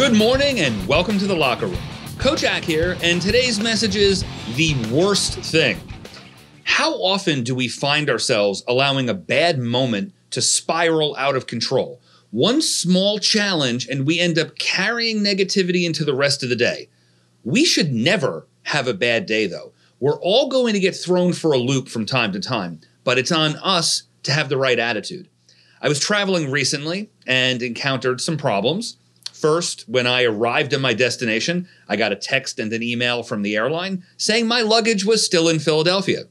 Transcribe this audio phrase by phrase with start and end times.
[0.00, 1.82] Good morning and welcome to the locker room.
[2.16, 4.24] Coach Ack here, and today's message is
[4.56, 5.78] the worst thing.
[6.64, 12.00] How often do we find ourselves allowing a bad moment to spiral out of control?
[12.30, 16.88] One small challenge, and we end up carrying negativity into the rest of the day.
[17.44, 19.72] We should never have a bad day, though.
[20.00, 23.32] We're all going to get thrown for a loop from time to time, but it's
[23.32, 25.28] on us to have the right attitude.
[25.82, 28.96] I was traveling recently and encountered some problems.
[29.40, 33.40] First, when I arrived at my destination, I got a text and an email from
[33.40, 36.24] the airline saying my luggage was still in Philadelphia.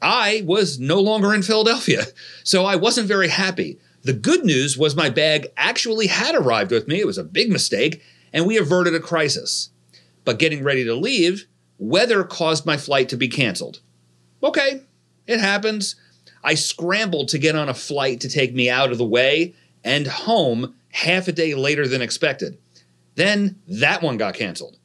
[0.00, 2.04] I was no longer in Philadelphia,
[2.44, 3.78] so I wasn't very happy.
[4.02, 7.00] The good news was my bag actually had arrived with me.
[7.00, 8.02] It was a big mistake,
[8.32, 9.70] and we averted a crisis.
[10.24, 11.46] But getting ready to leave,
[11.78, 13.80] weather caused my flight to be canceled.
[14.44, 14.82] Okay,
[15.26, 15.96] it happens.
[16.44, 20.06] I scrambled to get on a flight to take me out of the way and
[20.06, 22.58] home half a day later than expected.
[23.14, 24.76] Then that one got canceled.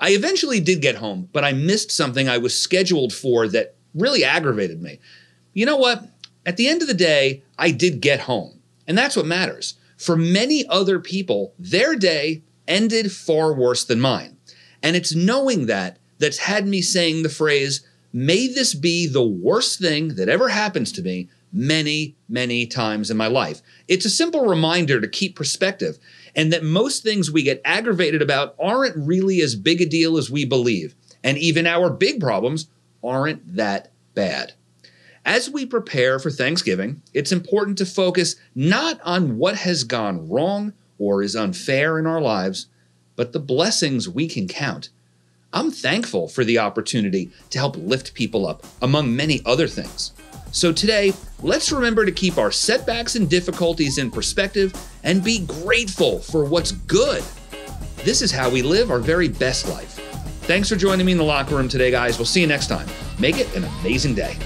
[0.00, 4.24] I eventually did get home, but I missed something I was scheduled for that really
[4.24, 4.98] aggravated me.
[5.52, 6.08] You know what?
[6.46, 9.74] At the end of the day, I did get home, and that's what matters.
[9.98, 14.36] For many other people, their day ended far worse than mine.
[14.82, 19.80] And it's knowing that that's had me saying the phrase, may this be the worst
[19.80, 23.62] thing that ever happens to me many, many times in my life.
[23.86, 25.98] It's a simple reminder to keep perspective
[26.34, 30.30] and that most things we get aggravated about aren't really as big a deal as
[30.30, 30.94] we believe.
[31.24, 32.68] And even our big problems
[33.02, 34.52] aren't that bad.
[35.24, 40.72] As we prepare for Thanksgiving, it's important to focus not on what has gone wrong
[40.98, 42.66] or is unfair in our lives,
[43.16, 44.90] but the blessings we can count.
[45.52, 50.12] I'm thankful for the opportunity to help lift people up, among many other things.
[50.52, 54.72] So today, let's remember to keep our setbacks and difficulties in perspective
[55.04, 57.22] and be grateful for what's good.
[57.98, 59.98] This is how we live our very best life.
[60.42, 62.18] Thanks for joining me in the locker room today, guys.
[62.18, 62.88] We'll see you next time.
[63.18, 64.36] Make it an amazing day.